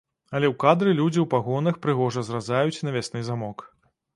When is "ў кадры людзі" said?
0.51-1.19